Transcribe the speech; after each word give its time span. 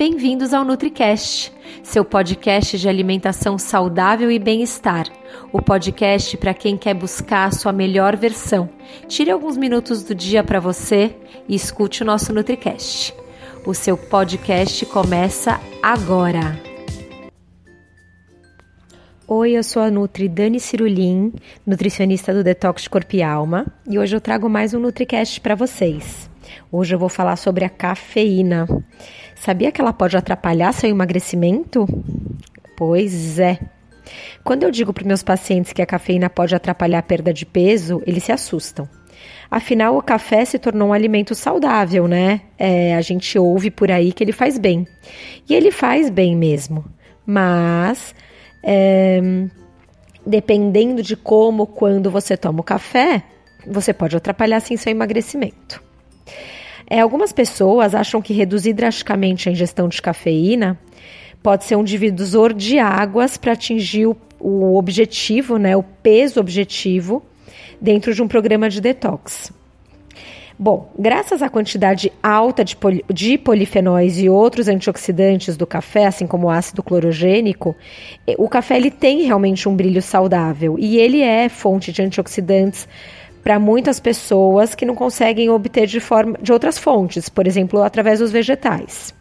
Bem-vindos 0.00 0.54
ao 0.54 0.64
NutriCast, 0.64 1.52
seu 1.82 2.02
podcast 2.06 2.78
de 2.78 2.88
alimentação 2.88 3.58
saudável 3.58 4.30
e 4.30 4.38
bem-estar. 4.38 5.06
O 5.52 5.60
podcast 5.60 6.38
para 6.38 6.54
quem 6.54 6.74
quer 6.74 6.94
buscar 6.94 7.44
a 7.44 7.50
sua 7.50 7.70
melhor 7.70 8.16
versão. 8.16 8.70
Tire 9.06 9.30
alguns 9.30 9.58
minutos 9.58 10.02
do 10.02 10.14
dia 10.14 10.42
para 10.42 10.58
você 10.58 11.14
e 11.46 11.54
escute 11.54 12.02
o 12.02 12.06
nosso 12.06 12.32
NutriCast. 12.32 13.14
O 13.66 13.74
seu 13.74 13.94
podcast 13.94 14.86
começa 14.86 15.60
agora. 15.82 16.58
Oi, 19.28 19.52
eu 19.52 19.62
sou 19.62 19.82
a 19.82 19.90
Nutri 19.90 20.30
Dani 20.30 20.58
Cirulim, 20.58 21.30
nutricionista 21.66 22.32
do 22.32 22.42
Detox 22.42 22.88
Corpo 22.88 23.16
e 23.16 23.22
Alma, 23.22 23.66
e 23.86 23.98
hoje 23.98 24.16
eu 24.16 24.20
trago 24.22 24.48
mais 24.48 24.72
um 24.72 24.80
NutriCast 24.80 25.42
para 25.42 25.54
vocês. 25.54 26.29
Hoje 26.70 26.94
eu 26.94 26.98
vou 26.98 27.08
falar 27.08 27.36
sobre 27.36 27.64
a 27.64 27.68
cafeína. 27.68 28.66
Sabia 29.34 29.72
que 29.72 29.80
ela 29.80 29.92
pode 29.92 30.16
atrapalhar 30.16 30.72
seu 30.72 30.90
emagrecimento? 30.90 31.86
Pois 32.76 33.38
é. 33.38 33.58
Quando 34.42 34.62
eu 34.62 34.70
digo 34.70 34.92
para 34.92 35.06
meus 35.06 35.22
pacientes 35.22 35.72
que 35.72 35.82
a 35.82 35.86
cafeína 35.86 36.30
pode 36.30 36.54
atrapalhar 36.54 36.98
a 36.98 37.02
perda 37.02 37.32
de 37.32 37.44
peso, 37.44 38.02
eles 38.06 38.24
se 38.24 38.32
assustam. 38.32 38.88
Afinal, 39.50 39.96
o 39.96 40.02
café 40.02 40.44
se 40.44 40.58
tornou 40.58 40.88
um 40.88 40.92
alimento 40.92 41.34
saudável, 41.34 42.06
né? 42.06 42.40
É, 42.58 42.94
a 42.94 43.00
gente 43.00 43.38
ouve 43.38 43.70
por 43.70 43.90
aí 43.90 44.12
que 44.12 44.22
ele 44.22 44.32
faz 44.32 44.56
bem. 44.58 44.86
E 45.48 45.54
ele 45.54 45.70
faz 45.70 46.08
bem 46.08 46.36
mesmo. 46.36 46.84
Mas, 47.26 48.14
é, 48.62 49.20
dependendo 50.24 51.02
de 51.02 51.16
como, 51.16 51.66
quando 51.66 52.10
você 52.10 52.36
toma 52.36 52.60
o 52.60 52.64
café, 52.64 53.24
você 53.66 53.92
pode 53.92 54.16
atrapalhar 54.16 54.60
sim 54.60 54.76
seu 54.76 54.90
emagrecimento. 54.90 55.82
É, 56.90 56.98
algumas 56.98 57.32
pessoas 57.32 57.94
acham 57.94 58.20
que 58.20 58.32
reduzir 58.32 58.72
drasticamente 58.72 59.48
a 59.48 59.52
ingestão 59.52 59.88
de 59.88 60.02
cafeína 60.02 60.76
pode 61.40 61.64
ser 61.64 61.76
um 61.76 61.84
divisor 61.84 62.52
de 62.52 62.80
águas 62.80 63.36
para 63.36 63.52
atingir 63.52 64.06
o, 64.06 64.16
o 64.40 64.76
objetivo, 64.76 65.56
né, 65.56 65.76
o 65.76 65.84
peso 65.84 66.40
objetivo 66.40 67.22
dentro 67.80 68.12
de 68.12 68.20
um 68.20 68.26
programa 68.26 68.68
de 68.68 68.80
detox. 68.80 69.52
Bom, 70.58 70.92
graças 70.98 71.42
à 71.42 71.48
quantidade 71.48 72.12
alta 72.22 72.62
de, 72.62 72.76
poli 72.76 73.02
de, 73.08 73.38
polifenóis 73.38 74.20
e 74.20 74.28
outros 74.28 74.68
antioxidantes 74.68 75.56
do 75.56 75.66
café, 75.66 76.04
assim 76.04 76.26
como 76.26 76.48
o 76.48 76.50
ácido 76.50 76.82
clorogênico, 76.82 77.74
o 78.36 78.46
café 78.46 78.76
ele 78.76 78.90
tem 78.90 79.22
realmente 79.22 79.66
um 79.66 79.74
brilho 79.74 80.02
saudável 80.02 80.76
e 80.78 80.98
ele 80.98 81.22
é 81.22 81.48
fonte 81.48 81.90
de 81.92 82.02
antioxidantes 82.02 82.86
para 83.42 83.58
muitas 83.58 83.98
pessoas 83.98 84.74
que 84.74 84.84
não 84.84 84.94
conseguem 84.94 85.50
obter 85.50 85.86
de, 85.86 86.00
forma, 86.00 86.38
de 86.40 86.52
outras 86.52 86.78
fontes, 86.78 87.28
por 87.28 87.46
exemplo, 87.46 87.82
através 87.82 88.18
dos 88.18 88.30
vegetais. 88.30 89.14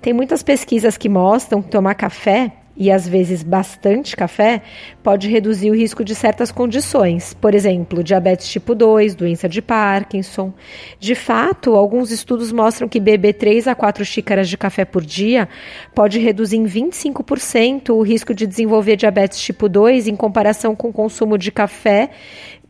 Tem 0.00 0.12
muitas 0.12 0.42
pesquisas 0.42 0.96
que 0.96 1.08
mostram 1.08 1.62
que 1.62 1.70
tomar 1.70 1.94
café 1.94 2.52
e 2.76 2.90
às 2.90 3.08
vezes 3.08 3.42
bastante 3.42 4.16
café, 4.16 4.62
pode 5.02 5.28
reduzir 5.28 5.70
o 5.70 5.74
risco 5.74 6.04
de 6.04 6.14
certas 6.14 6.52
condições, 6.52 7.34
por 7.34 7.54
exemplo, 7.54 8.04
diabetes 8.04 8.48
tipo 8.48 8.74
2, 8.74 9.14
doença 9.14 9.48
de 9.48 9.62
Parkinson. 9.62 10.52
De 11.00 11.14
fato, 11.14 11.74
alguns 11.74 12.10
estudos 12.10 12.52
mostram 12.52 12.88
que 12.88 13.00
beber 13.00 13.34
3 13.34 13.68
a 13.68 13.74
4 13.74 14.04
xícaras 14.04 14.48
de 14.48 14.58
café 14.58 14.84
por 14.84 15.04
dia 15.04 15.48
pode 15.94 16.18
reduzir 16.18 16.56
em 16.56 16.64
25% 16.64 17.90
o 17.90 18.02
risco 18.02 18.34
de 18.34 18.46
desenvolver 18.46 18.96
diabetes 18.96 19.40
tipo 19.40 19.68
2 19.68 20.08
em 20.08 20.16
comparação 20.16 20.76
com 20.76 20.88
o 20.88 20.92
consumo 20.92 21.38
de 21.38 21.50
café 21.50 22.10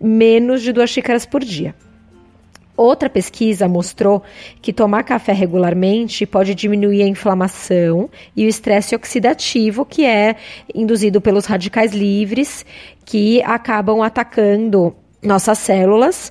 menos 0.00 0.62
de 0.62 0.72
2 0.72 0.88
xícaras 0.88 1.26
por 1.26 1.42
dia. 1.42 1.74
Outra 2.76 3.08
pesquisa 3.08 3.66
mostrou 3.66 4.22
que 4.60 4.70
tomar 4.70 5.02
café 5.02 5.32
regularmente 5.32 6.26
pode 6.26 6.54
diminuir 6.54 7.02
a 7.02 7.08
inflamação 7.08 8.10
e 8.36 8.44
o 8.44 8.48
estresse 8.48 8.94
oxidativo, 8.94 9.86
que 9.86 10.04
é 10.04 10.36
induzido 10.74 11.18
pelos 11.18 11.46
radicais 11.46 11.92
livres 11.92 12.66
que 13.04 13.42
acabam 13.44 14.02
atacando 14.02 14.94
nossas 15.22 15.58
células. 15.58 16.30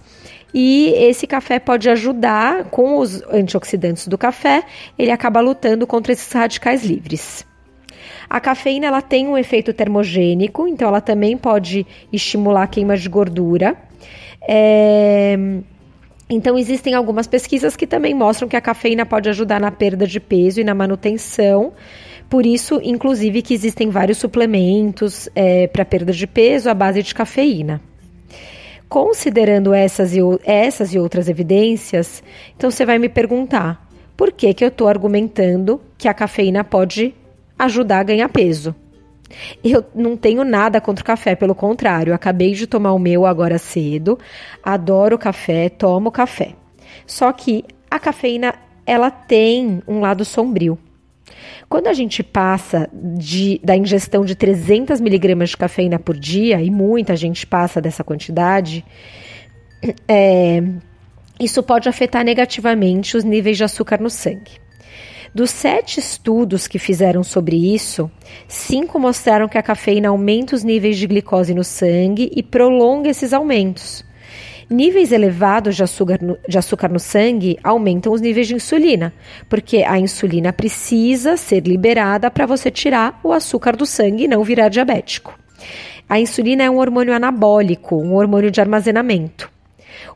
E 0.54 0.90
esse 0.96 1.26
café 1.26 1.58
pode 1.58 1.90
ajudar 1.90 2.66
com 2.66 3.00
os 3.00 3.24
antioxidantes 3.24 4.08
do 4.08 4.18
café, 4.18 4.64
ele 4.98 5.12
acaba 5.12 5.42
lutando 5.42 5.88
contra 5.88 6.14
esses 6.14 6.32
radicais 6.32 6.86
livres. 6.86 7.46
A 8.30 8.40
cafeína 8.40 8.86
ela 8.86 9.02
tem 9.02 9.28
um 9.28 9.38
efeito 9.38 9.74
termogênico, 9.74 10.68
então 10.68 10.88
ela 10.88 11.02
também 11.02 11.36
pode 11.36 11.86
estimular 12.14 12.64
a 12.64 12.68
queima 12.68 12.96
de 12.96 13.10
gordura. 13.10 13.76
É 14.48 15.38
então, 16.30 16.58
existem 16.58 16.96
algumas 16.96 17.28
pesquisas 17.28 17.76
que 17.76 17.86
também 17.86 18.14
mostram 18.14 18.48
que 18.48 18.56
a 18.56 18.62
cafeína 18.62 19.06
pode 19.06 19.30
ajudar 19.30 19.60
na 19.60 19.72
perda 19.72 20.08
de 20.08 20.20
peso 20.20 20.60
e 20.60 20.64
na 20.64 20.74
manutenção. 20.74 21.74
Por 22.28 22.46
isso, 22.46 22.82
inclusive, 22.84 23.44
que 23.44 23.54
existem 23.54 23.90
vários 23.90 24.18
suplementos 24.18 25.30
é, 25.36 25.68
para 25.68 25.86
perda 25.86 26.12
de 26.12 26.26
peso 26.26 26.70
à 26.70 26.74
base 26.74 27.04
de 27.04 27.14
cafeína. 27.14 27.80
Considerando 28.90 29.74
essas 29.74 30.16
e, 30.16 30.20
essas 30.44 30.94
e 30.94 31.00
outras 31.00 31.30
evidências, 31.30 32.24
então 32.56 32.72
você 32.72 32.86
vai 32.86 32.98
me 32.98 33.10
perguntar 33.10 33.88
por 34.18 34.32
que, 34.32 34.54
que 34.54 34.64
eu 34.64 34.70
estou 34.70 34.88
argumentando 34.88 35.80
que 35.98 36.08
a 36.08 36.14
cafeína 36.14 36.64
pode 36.64 37.14
ajudar 37.60 38.00
a 38.00 38.04
ganhar 38.04 38.30
peso? 38.30 38.76
Eu 39.64 39.84
não 39.94 40.16
tenho 40.16 40.44
nada 40.44 40.80
contra 40.82 41.04
o 41.04 41.06
café, 41.06 41.36
pelo 41.36 41.56
contrário, 41.56 42.14
acabei 42.14 42.54
de 42.54 42.68
tomar 42.68 42.94
o 42.94 43.00
meu 43.00 43.26
agora 43.26 43.58
cedo. 43.58 44.18
Adoro 44.64 45.18
café, 45.18 45.70
tomo 45.70 46.12
café. 46.12 46.54
Só 47.06 47.32
que 47.32 47.64
a 47.90 48.00
cafeína, 48.00 48.56
ela 48.86 49.10
tem 49.10 49.82
um 49.88 50.00
lado 50.00 50.26
sombrio. 50.26 50.78
Quando 51.68 51.88
a 51.88 51.94
gente 51.94 52.22
passa 52.24 52.90
de, 52.94 53.60
da 53.64 53.76
ingestão 53.76 54.24
de 54.24 54.36
300 54.36 55.02
miligramas 55.02 55.50
de 55.50 55.58
cafeína 55.58 55.98
por 55.98 56.18
dia, 56.18 56.62
e 56.62 56.70
muita 56.70 57.16
gente 57.16 57.46
passa 57.46 57.82
dessa 57.82 58.04
quantidade, 58.04 58.86
é, 60.08 60.62
isso 61.40 61.62
pode 61.64 61.90
afetar 61.90 62.24
negativamente 62.24 63.18
os 63.18 63.24
níveis 63.24 63.58
de 63.58 63.64
açúcar 63.64 64.00
no 64.00 64.10
sangue. 64.10 64.65
Dos 65.36 65.50
sete 65.50 66.00
estudos 66.00 66.66
que 66.66 66.80
fizeram 66.80 67.22
sobre 67.22 67.58
isso, 67.58 68.10
cinco 68.48 68.98
mostraram 68.98 69.50
que 69.50 69.58
a 69.58 69.62
cafeína 69.62 70.08
aumenta 70.08 70.56
os 70.56 70.64
níveis 70.64 70.98
de 70.98 71.06
glicose 71.06 71.54
no 71.54 71.62
sangue 71.62 72.32
e 72.34 72.42
prolonga 72.42 73.10
esses 73.10 73.34
aumentos. 73.34 74.06
Níveis 74.70 75.12
elevados 75.12 75.76
de 75.76 75.84
açúcar, 75.84 76.20
no, 76.22 76.38
de 76.48 76.58
açúcar 76.58 76.88
no 76.88 77.02
sangue 77.02 77.60
aumentam 77.62 78.14
os 78.14 78.22
níveis 78.22 78.48
de 78.48 78.56
insulina, 78.56 79.14
porque 79.50 79.84
a 79.84 80.00
insulina 80.00 80.54
precisa 80.54 81.36
ser 81.36 81.68
liberada 81.68 82.32
para 82.32 82.46
você 82.46 82.72
tirar 82.72 83.20
o 83.22 83.34
açúcar 83.34 83.76
do 83.76 83.86
sangue 83.86 84.24
e 84.24 84.28
não 84.30 84.42
virar 84.42 84.70
diabético. 84.70 85.38
A 86.08 86.18
insulina 86.18 86.64
é 86.64 86.70
um 86.70 86.78
hormônio 86.78 87.14
anabólico, 87.14 87.98
um 87.98 88.16
hormônio 88.16 88.50
de 88.50 88.62
armazenamento. 88.62 89.52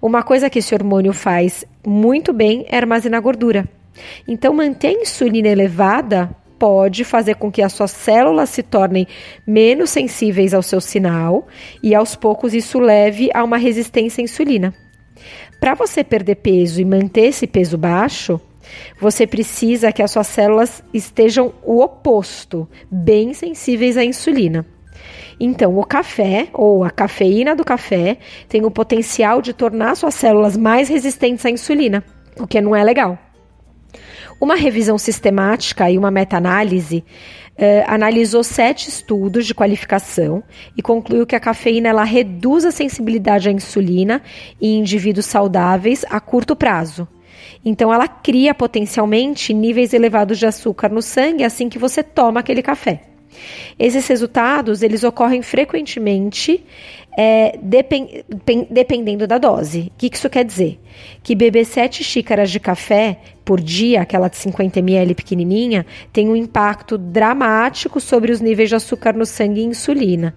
Uma 0.02 0.24
coisa 0.24 0.50
que 0.50 0.60
esse 0.60 0.74
hormônio 0.74 1.12
faz 1.12 1.66
muito 1.86 2.32
bem 2.32 2.66
é 2.70 2.78
armazenar 2.78 3.22
gordura. 3.22 3.68
Então, 4.28 4.54
manter 4.54 4.88
a 4.90 5.02
insulina 5.02 5.48
elevada 5.48 6.30
pode 6.60 7.06
fazer 7.06 7.36
com 7.36 7.50
que 7.50 7.62
as 7.62 7.72
suas 7.72 7.92
células 7.92 8.50
se 8.50 8.62
tornem 8.62 9.08
menos 9.48 9.90
sensíveis 9.90 10.54
ao 10.54 10.62
seu 10.62 10.82
sinal 10.82 11.48
e 11.82 11.96
aos 11.96 12.16
poucos 12.16 12.54
isso 12.54 12.80
leve 12.80 13.30
a 13.34 13.44
uma 13.44 13.58
resistência 13.58 14.22
à 14.22 14.26
insulina. 14.26 14.74
Para 15.60 15.74
você 15.74 16.04
perder 16.04 16.36
peso 16.36 16.82
e 16.82 16.86
manter 16.86 17.28
esse 17.28 17.48
peso 17.48 17.78
baixo, 17.78 18.40
você 19.00 19.26
precisa 19.26 19.92
que 19.92 20.04
as 20.04 20.12
suas 20.12 20.28
células 20.28 20.84
estejam 20.94 21.54
o 21.64 21.82
oposto, 21.82 22.68
bem 22.92 23.34
sensíveis 23.34 23.98
à 23.98 24.04
insulina. 24.04 24.66
Então, 25.40 25.78
o 25.78 25.86
café 25.86 26.50
ou 26.54 26.84
a 26.84 26.90
cafeína 26.90 27.56
do 27.56 27.64
café 27.64 28.18
tem 28.48 28.66
o 28.66 28.72
potencial 28.72 29.42
de 29.42 29.54
tornar 29.54 29.96
suas 29.96 30.14
células 30.14 30.58
mais 30.58 30.90
resistentes 30.90 31.46
à 31.46 31.50
insulina, 31.50 32.04
o 32.38 32.46
que 32.46 32.60
não 32.60 32.76
é 32.76 32.84
legal. 32.84 33.18
Uma 34.40 34.56
revisão 34.56 34.98
sistemática 34.98 35.92
e 35.92 35.98
uma 35.98 36.10
meta-análise 36.10 37.04
eh, 37.58 37.84
analisou 37.86 38.42
sete 38.42 38.88
estudos 38.88 39.46
de 39.46 39.54
qualificação 39.54 40.42
e 40.78 40.82
concluiu 40.82 41.28
que 41.28 41.36
a 41.36 41.40
cafeína 41.42 41.90
ela 41.90 42.06
reduz 42.06 42.64
a 42.64 42.72
sensibilidade 42.72 43.50
à 43.50 43.52
insulina 43.52 44.22
em 44.62 44.80
indivíduos 44.80 45.26
saudáveis 45.26 46.06
a 46.10 46.22
curto 46.22 46.56
prazo. 46.56 47.06
Então, 47.66 47.94
ela 47.94 48.08
cria 48.08 48.56
potencialmente 48.56 49.54
níveis 49.54 49.94
elevados 49.94 50.40
de 50.40 50.46
açúcar 50.46 50.88
no 50.88 51.02
sangue 51.02 51.44
assim 51.44 51.68
que 51.68 51.78
você 51.78 52.02
toma 52.02 52.40
aquele 52.40 52.62
café. 52.62 53.02
Esses 53.78 54.08
resultados 54.08 54.82
eles 54.82 55.04
ocorrem 55.04 55.42
frequentemente 55.42 56.64
é, 57.22 57.60
depend, 57.62 58.24
dependendo 58.72 59.28
da 59.28 59.38
dose. 59.38 59.92
O 59.94 59.98
que 59.98 60.10
isso 60.14 60.30
quer 60.30 60.46
dizer? 60.46 60.80
Que 61.22 61.36
beber 61.36 61.66
7 61.66 62.02
xícaras 62.02 62.50
de 62.50 62.62
café 62.62 63.20
por 63.44 63.60
dia, 63.60 64.02
aquela 64.02 64.30
de 64.30 64.38
50 64.38 64.80
ml 64.80 65.14
pequenininha, 65.14 65.86
tem 66.14 66.30
um 66.30 66.36
impacto 66.36 66.98
dramático 66.98 68.00
sobre 68.00 68.32
os 68.32 68.40
níveis 68.40 68.70
de 68.70 68.76
açúcar 68.76 69.12
no 69.12 69.26
sangue 69.26 69.60
e 69.60 69.66
insulina, 69.66 70.34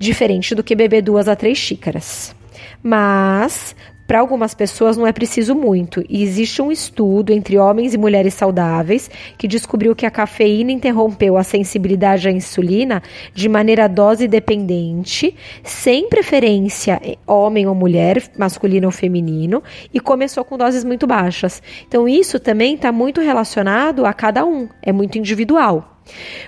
diferente 0.00 0.52
do 0.52 0.64
que 0.64 0.74
beber 0.74 1.00
duas 1.00 1.28
a 1.28 1.36
três 1.36 1.58
xícaras. 1.58 2.34
Mas 2.82 3.76
Para 4.06 4.20
algumas 4.20 4.54
pessoas 4.54 4.96
não 4.96 5.06
é 5.06 5.12
preciso 5.12 5.54
muito, 5.54 6.04
e 6.08 6.22
existe 6.22 6.62
um 6.62 6.70
estudo 6.70 7.32
entre 7.32 7.58
homens 7.58 7.92
e 7.92 7.98
mulheres 7.98 8.34
saudáveis 8.34 9.10
que 9.36 9.48
descobriu 9.48 9.96
que 9.96 10.06
a 10.06 10.10
cafeína 10.10 10.70
interrompeu 10.70 11.36
a 11.36 11.42
sensibilidade 11.42 12.28
à 12.28 12.30
insulina 12.30 13.02
de 13.34 13.48
maneira 13.48 13.88
dose 13.88 14.28
dependente, 14.28 15.34
sem 15.64 16.08
preferência 16.08 17.00
homem 17.26 17.66
ou 17.66 17.74
mulher, 17.74 18.22
masculino 18.38 18.86
ou 18.86 18.92
feminino, 18.92 19.60
e 19.92 19.98
começou 19.98 20.44
com 20.44 20.56
doses 20.56 20.84
muito 20.84 21.06
baixas. 21.06 21.60
Então 21.88 22.08
isso 22.08 22.38
também 22.38 22.74
está 22.74 22.92
muito 22.92 23.20
relacionado 23.20 24.06
a 24.06 24.12
cada 24.12 24.44
um, 24.44 24.68
é 24.82 24.92
muito 24.92 25.18
individual. 25.18 25.95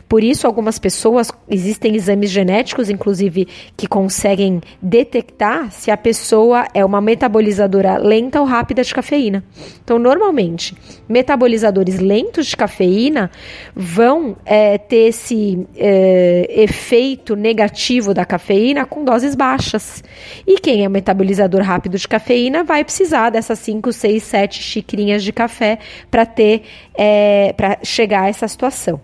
Por 0.09 0.25
isso, 0.25 0.47
algumas 0.47 0.79
pessoas, 0.79 1.31
existem 1.49 1.95
exames 1.97 2.31
genéticos, 2.31 2.89
inclusive, 2.89 3.47
que 3.77 3.87
conseguem 3.87 4.61
detectar 4.81 5.71
se 5.71 5.91
a 5.91 5.97
pessoa 5.97 6.67
é 6.73 6.85
uma 6.85 7.01
metabolizadora 7.01 7.99
lenta 7.99 8.41
ou 8.41 8.47
rápida 8.47 8.83
de 8.83 8.95
cafeína. 8.95 9.45
Então, 9.83 9.99
normalmente, 9.99 10.75
metabolizadores 11.09 11.99
lentos 11.99 12.47
de 12.47 12.57
cafeína 12.57 13.31
vão 13.75 14.37
é, 14.45 14.79
ter 14.79 15.09
esse 15.09 15.67
é, 15.77 16.47
efeito 16.51 17.37
negativo 17.37 18.15
da 18.15 18.25
cafeína 18.25 18.87
com 18.87 19.05
doses 19.05 19.35
baixas. 19.35 20.03
E 20.47 20.59
quem 20.59 20.85
é 20.85 20.89
metabolizador 20.89 21.63
rápido 21.63 21.99
de 21.99 22.09
cafeína 22.09 22.65
vai 22.65 22.85
precisar 22.85 23.31
dessas 23.31 23.59
5, 23.59 23.93
6, 23.93 24.23
7 24.23 24.63
xicrinhas 24.63 25.23
de 25.23 25.33
café 25.33 25.79
para 26.11 26.25
ter, 26.25 26.63
é, 26.95 27.53
para 27.57 27.79
chegar 27.83 28.23
a 28.23 28.29
essa 28.29 28.49
situação. 28.49 29.01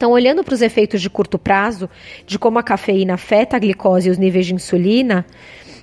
Então, 0.00 0.12
olhando 0.12 0.42
para 0.42 0.54
os 0.54 0.62
efeitos 0.62 1.02
de 1.02 1.10
curto 1.10 1.38
prazo, 1.38 1.86
de 2.24 2.38
como 2.38 2.58
a 2.58 2.62
cafeína 2.62 3.12
afeta 3.12 3.56
a 3.56 3.58
glicose 3.58 4.08
e 4.08 4.10
os 4.10 4.16
níveis 4.16 4.46
de 4.46 4.54
insulina, 4.54 5.26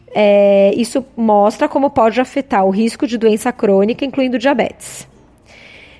é, 0.08 0.74
isso 0.76 1.06
mostra 1.16 1.70
como 1.70 1.92
pode 1.92 2.20
afetar 2.20 2.66
o 2.66 2.72
risco 2.72 3.06
de 3.06 3.16
doença 3.16 3.52
crônica, 3.52 4.04
incluindo 4.04 4.40
diabetes. 4.40 5.08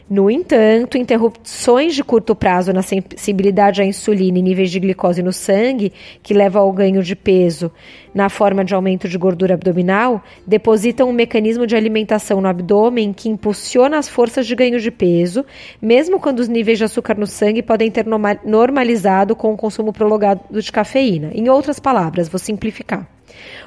No 0.10 0.32
entanto, 0.32 0.98
interrupções 0.98 1.94
de 1.94 2.02
curto 2.02 2.34
prazo 2.34 2.72
na 2.72 2.82
sensibilidade 2.82 3.82
à 3.82 3.86
insulina 3.86 4.40
e 4.40 4.42
níveis 4.42 4.72
de 4.72 4.80
glicose 4.80 5.22
no 5.22 5.34
sangue, 5.34 5.92
que 6.24 6.34
levam 6.34 6.62
ao 6.62 6.72
ganho 6.72 7.04
de 7.04 7.14
peso 7.14 7.70
na 8.14 8.30
forma 8.30 8.64
de 8.64 8.74
aumento 8.74 9.10
de 9.10 9.18
gordura 9.18 9.56
abdominal, 9.56 10.24
depositam 10.46 11.10
um 11.10 11.14
mecanismo 11.14 11.68
de 11.68 11.76
alimentação 11.76 12.40
no 12.40 12.48
abdômen 12.48 13.12
que 13.12 13.28
impulsiona 13.28 13.98
as 13.98 14.08
forças 14.08 14.48
de 14.48 14.56
ganho 14.56 14.80
de 14.80 14.90
peso, 14.90 15.46
mesmo 15.82 16.22
quando 16.22 16.40
os 16.40 16.48
níveis 16.48 16.78
de 16.78 16.86
açúcar 16.86 17.18
no 17.18 17.28
sangue 17.28 17.62
podem 17.62 17.92
ter 17.92 18.06
normalizado 18.46 19.36
com 19.36 19.54
o 19.54 19.58
consumo 19.58 19.92
prolongado 19.92 20.42
de 20.50 20.72
cafeína. 20.72 21.32
Em 21.34 21.50
outras 21.50 21.82
palavras, 21.82 22.30
vou 22.30 22.40
simplificar. 22.40 23.17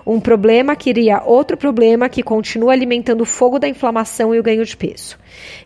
Um 0.07 0.21
problema 0.21 0.75
cria 0.75 1.23
outro 1.25 1.57
problema 1.57 2.09
que 2.09 2.23
continua 2.23 2.73
alimentando 2.73 3.23
o 3.23 3.27
fogo 3.27 3.59
da 3.59 3.69
inflamação 3.69 4.35
e 4.35 4.39
o 4.39 4.43
ganho 4.43 4.65
de 4.65 4.77
peso. 4.77 5.19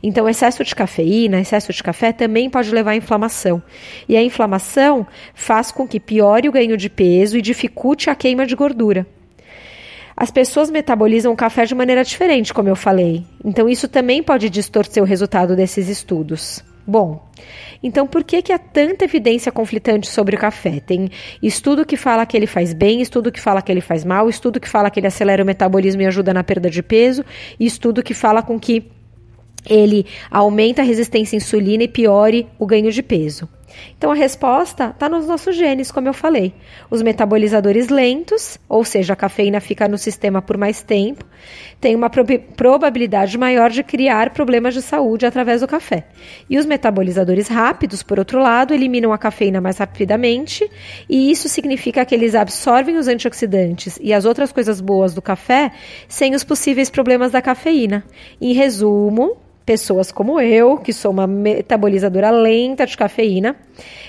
Então, 0.03 0.29
excesso 0.29 0.65
de 0.65 0.75
cafeína, 0.75 1.41
excesso 1.41 1.73
de 1.73 1.83
café 1.83 2.13
também 2.13 2.51
pode 2.51 2.71
levar 2.71 2.93
à 2.93 2.97
inflamação. 2.97 3.63
E 4.09 4.17
a 4.17 4.23
inflamação 4.23 5.07
faz 5.35 5.71
com 5.71 5.87
que 5.87 6.01
piore 6.01 6.49
o 6.49 6.53
ganho 6.53 6.77
de 6.77 6.91
peso 6.91 7.39
e 7.39 7.43
dificulte 7.43 8.11
a 8.11 8.15
queima 8.15 8.47
de 8.47 8.55
gordura. 8.55 9.07
As 10.17 10.31
pessoas 10.31 10.71
metabolizam 10.71 11.33
o 11.33 11.37
café 11.37 11.65
de 11.65 11.75
maneira 11.75 12.05
diferente, 12.05 12.55
como 12.55 12.69
eu 12.69 12.77
falei. 12.77 13.25
Então, 13.45 13.69
isso 13.69 13.89
também 13.89 14.23
pode 14.23 14.49
distorcer 14.49 15.03
o 15.03 15.07
resultado 15.07 15.57
desses 15.57 15.89
estudos. 15.89 16.63
Bom, 16.87 17.27
então 17.83 18.07
por 18.07 18.23
que, 18.23 18.43
que 18.43 18.53
há 18.53 18.59
tanta 18.59 19.05
evidência 19.05 19.51
conflitante 19.51 20.07
sobre 20.07 20.37
o 20.37 20.39
café? 20.39 20.81
Tem 20.81 21.11
estudo 21.43 21.87
que 21.87 21.97
fala 21.97 22.27
que 22.27 22.37
ele 22.37 22.47
faz 22.47 22.75
bem, 22.75 23.01
estudo 23.01 23.33
que 23.33 23.41
fala 23.41 23.63
que 23.63 23.73
ele 23.73 23.81
faz 23.81 24.05
mal, 24.05 24.29
estudo 24.29 24.61
que 24.61 24.69
fala 24.69 24.91
que 24.91 25.01
ele 25.01 25.07
acelera 25.07 25.43
o 25.43 25.47
metabolismo 25.47 26.03
e 26.03 26.07
ajuda 26.07 26.35
na 26.35 26.45
perda 26.45 26.69
de 26.69 26.83
peso, 26.83 27.25
e 27.59 27.65
estudo 27.65 28.03
que 28.03 28.13
fala 28.13 28.43
com 28.43 28.61
que 28.61 28.91
ele 29.67 30.05
aumenta 30.31 30.83
a 30.83 30.85
resistência 30.85 31.37
à 31.37 31.39
insulina 31.39 31.85
e 31.85 31.89
piore 31.89 32.47
o 32.59 32.67
ganho 32.67 32.93
de 32.93 33.03
peso. 33.03 33.49
Então 33.97 34.11
a 34.11 34.15
resposta 34.15 34.91
está 34.91 35.09
nos 35.09 35.27
nossos 35.27 35.57
genes, 35.57 35.91
como 35.91 36.09
eu 36.09 36.13
falei. 36.13 36.55
Os 36.91 37.03
metabolizadores 37.03 37.89
lentos, 37.89 38.59
ou 38.69 38.85
seja, 38.85 39.13
a 39.13 39.17
cafeína 39.17 39.61
fica 39.61 39.89
no 39.89 39.99
sistema 39.99 40.43
por 40.43 40.57
mais 40.57 40.83
tempo, 40.83 41.25
tem 41.81 41.95
uma 41.95 42.11
prob 42.11 42.39
probabilidade 42.57 43.37
maior 43.37 43.71
de 43.71 43.83
criar 43.83 44.31
problemas 44.31 44.75
de 44.75 44.83
saúde 44.83 45.27
através 45.27 45.61
do 45.61 45.67
café. 45.67 46.05
E 46.49 46.59
os 46.59 46.67
metabolizadores 46.67 47.49
rápidos, 47.49 48.03
por 48.03 48.19
outro 48.19 48.41
lado, 48.41 48.75
eliminam 48.75 49.13
a 49.13 49.19
cafeína 49.19 49.61
mais 49.61 49.79
rapidamente, 49.79 50.71
e 51.09 51.31
isso 51.31 51.49
significa 51.49 52.05
que 52.05 52.15
eles 52.15 52.35
absorvem 52.35 52.97
os 52.97 53.09
antioxidantes 53.09 53.99
e 54.01 54.13
as 54.13 54.25
outras 54.25 54.53
coisas 54.53 54.81
boas 54.81 55.15
do 55.15 55.23
café 55.23 55.73
sem 56.09 56.35
os 56.35 56.45
possíveis 56.45 56.91
problemas 56.91 57.33
da 57.33 57.43
cafeína. 57.43 58.05
Em 58.41 58.53
resumo, 58.53 59.37
Pessoas 59.65 60.13
como 60.13 60.39
eu, 60.41 60.77
que 60.77 60.93
sou 60.93 61.11
uma 61.11 61.27
metabolizadora 61.27 62.31
lenta 62.31 62.85
de 62.85 62.97
cafeína, 62.97 63.57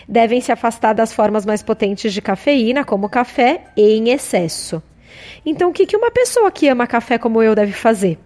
devem 0.08 0.42
se 0.42 0.52
afastar 0.52 0.94
das 0.94 1.14
formas 1.14 1.46
mais 1.46 1.64
potentes 1.64 2.14
de 2.14 2.22
cafeína, 2.22 2.84
como 2.84 3.08
café, 3.08 3.62
em 3.78 4.10
excesso. 4.10 4.84
Então, 5.46 5.70
o 5.70 5.74
que, 5.74 5.96
uma 5.96 6.12
pessoa 6.12 6.52
que 6.52 6.68
ama 6.68 6.86
café 6.86 7.18
como 7.18 7.42
eu 7.42 7.56
deve 7.56 7.72
fazer? 7.72 8.20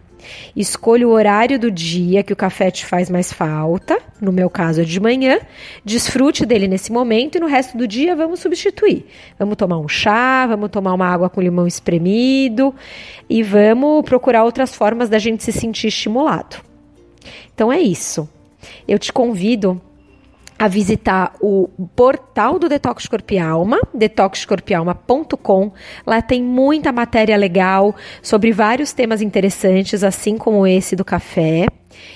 Escolha 0.55 1.07
o 1.07 1.11
horário 1.11 1.57
do 1.59 1.71
dia 1.71 2.23
que 2.23 2.33
o 2.33 2.35
café 2.35 2.69
te 2.71 2.85
faz 2.85 3.09
mais 3.09 3.31
falta, 3.31 3.97
no 4.19 4.31
meu 4.31 4.49
caso 4.49 4.81
é 4.81 4.83
de 4.83 4.99
manhã, 4.99 5.39
desfrute 5.85 6.45
dele 6.45 6.67
nesse 6.67 6.91
momento 6.91 7.37
e 7.37 7.39
no 7.39 7.47
resto 7.47 7.77
do 7.77 7.87
dia 7.87 8.15
vamos 8.15 8.39
substituir. 8.39 9.05
Vamos 9.37 9.55
tomar 9.55 9.77
um 9.77 9.87
chá, 9.87 10.45
vamos 10.47 10.69
tomar 10.69 10.93
uma 10.93 11.07
água 11.07 11.29
com 11.29 11.41
limão 11.41 11.67
espremido 11.67 12.73
e 13.29 13.41
vamos 13.43 14.03
procurar 14.03 14.43
outras 14.43 14.75
formas 14.75 15.09
da 15.09 15.19
gente 15.19 15.43
se 15.43 15.51
sentir 15.51 15.87
estimulado. 15.87 16.68
Então 17.53 17.71
é 17.71 17.79
isso. 17.79 18.29
Eu 18.87 18.99
te 18.99 19.11
convido 19.11 19.81
a 20.59 20.67
visitar 20.67 21.35
o 21.39 21.69
portal 21.95 22.59
do 22.59 22.67
Detox 22.67 23.07
Corpo 23.07 23.33
e 23.33 23.39
Alma, 23.39 23.79
detoxcorpialma.com. 23.93 25.71
Lá 26.05 26.21
tem 26.21 26.43
muita 26.43 26.91
matéria 26.91 27.37
legal 27.37 27.95
sobre 28.21 28.51
vários 28.51 28.91
temas 28.91 29.21
interessantes, 29.21 30.03
assim 30.03 30.37
como 30.37 30.67
esse 30.67 30.97
do 30.97 31.05
café. 31.05 31.67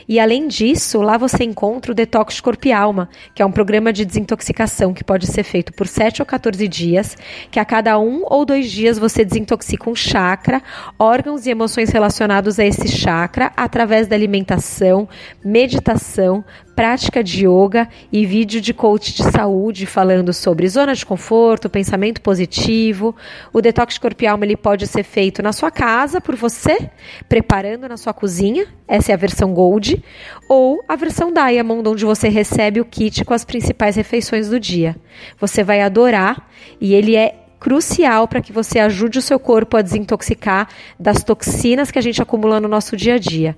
E 0.08 0.20
além 0.20 0.48
disso, 0.48 1.02
lá 1.02 1.18
você 1.18 1.44
encontra 1.44 1.92
o 1.92 1.96
Detox 1.96 2.40
Corpo 2.40 2.68
e 2.68 2.72
Alma, 2.72 3.10
que 3.34 3.42
é 3.42 3.46
um 3.46 3.52
programa 3.52 3.92
de 3.92 4.06
desintoxicação 4.06 4.94
que 4.94 5.04
pode 5.04 5.28
ser 5.28 5.44
feito 5.44 5.74
por 5.74 5.88
7 5.88 6.22
ou 6.22 6.26
14 6.26 6.68
dias, 6.68 7.18
que 7.52 7.60
a 7.60 7.66
cada 7.66 7.98
um 8.00 8.24
ou 8.26 8.46
dois 8.46 8.72
dias 8.72 8.98
você 8.98 9.24
desintoxica 9.24 9.90
um 9.90 9.96
chakra, 9.96 10.62
órgãos 10.98 11.46
e 11.46 11.50
emoções 11.50 11.90
relacionados 11.90 12.60
a 12.60 12.66
esse 12.66 12.88
chakra 12.88 13.52
através 13.56 14.08
da 14.08 14.16
alimentação, 14.16 15.08
meditação, 15.44 16.44
prática 16.76 17.24
de 17.24 17.46
yoga 17.48 17.88
e 18.12 18.26
vídeo 18.26 18.60
de 18.60 18.74
coach 18.74 19.14
de 19.14 19.24
saúde 19.24 19.86
falando 19.86 20.34
sobre 20.34 20.68
zona 20.68 20.94
de 20.94 21.06
conforto, 21.06 21.70
pensamento 21.70 22.22
positivo. 22.22 23.16
O 23.52 23.62
detox 23.62 23.98
corpo 23.98 24.24
e 24.24 24.28
alma 24.28 24.46
ele 24.46 24.58
pode 24.58 24.88
ser 24.88 25.04
feito 25.04 25.42
na 25.42 25.54
sua 25.54 25.72
casa 25.72 26.20
por 26.20 26.36
você, 26.36 26.90
preparando 27.30 27.88
na 27.88 27.98
sua 27.98 28.14
cozinha. 28.14 28.68
Essa 28.88 29.12
é 29.12 29.16
a 29.16 29.18
versão 29.18 29.54
Gold 29.64 30.04
ou 30.50 30.84
a 30.88 30.96
versão 30.96 31.32
Diamond, 31.32 31.88
onde 31.88 32.04
você 32.04 32.28
recebe 32.28 32.82
o 32.82 32.86
kit 32.86 33.24
com 33.24 33.34
as 33.34 33.46
principais 33.46 33.96
refeições 33.96 34.50
do 34.50 34.60
dia. 34.60 34.96
Você 35.40 35.64
vai 35.64 35.82
adorar 35.82 36.50
e 36.82 36.94
ele 36.94 37.16
é 37.16 37.36
crucial 37.60 38.28
para 38.28 38.42
que 38.42 38.52
você 38.52 38.78
ajude 38.78 39.20
o 39.20 39.22
seu 39.22 39.40
corpo 39.40 39.78
a 39.78 39.82
desintoxicar 39.82 40.68
das 41.00 41.24
toxinas 41.24 41.90
que 41.90 41.98
a 41.98 42.02
gente 42.02 42.22
acumula 42.22 42.60
no 42.60 42.68
nosso 42.68 42.98
dia 42.98 43.16
a 43.16 43.18
dia. 43.18 43.56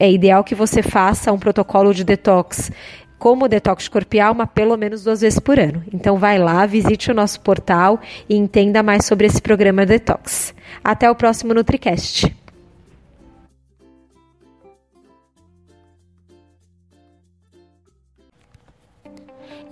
É 0.00 0.10
ideal 0.10 0.42
que 0.42 0.54
você 0.54 0.82
faça 0.82 1.30
um 1.30 1.38
protocolo 1.38 1.92
de 1.92 2.02
detox 2.02 2.72
como 3.18 3.44
o 3.44 3.48
detox 3.48 3.86
corpo 3.88 4.16
e 4.16 4.20
alma 4.20 4.46
pelo 4.46 4.76
menos 4.76 5.04
duas 5.04 5.20
vezes 5.20 5.38
por 5.38 5.58
ano. 5.58 5.84
Então 5.92 6.16
vai 6.16 6.38
lá, 6.38 6.64
visite 6.64 7.10
o 7.10 7.14
nosso 7.14 7.40
portal 7.40 8.00
e 8.28 8.34
entenda 8.34 8.82
mais 8.82 9.04
sobre 9.04 9.26
esse 9.26 9.40
programa 9.40 9.84
detox. 9.84 10.54
Até 10.82 11.08
o 11.10 11.14
próximo 11.14 11.52
NutriCast. 11.54 12.41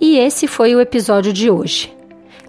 E 0.01 0.17
esse 0.17 0.47
foi 0.47 0.75
o 0.75 0.81
episódio 0.81 1.31
de 1.31 1.51
hoje. 1.51 1.93